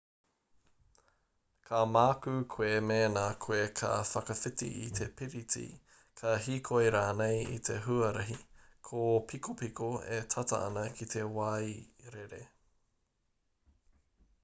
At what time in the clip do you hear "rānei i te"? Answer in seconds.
6.95-7.75